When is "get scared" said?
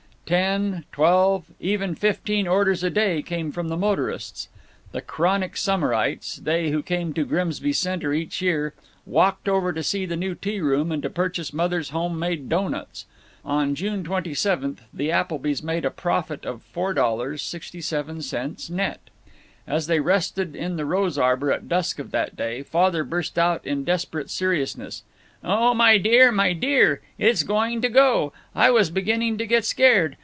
29.47-30.15